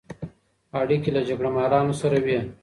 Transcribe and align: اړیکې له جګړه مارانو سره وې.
اړیکې 0.79 1.09
له 1.15 1.21
جګړه 1.27 1.49
مارانو 1.55 1.93
سره 2.01 2.17
وې. 2.25 2.39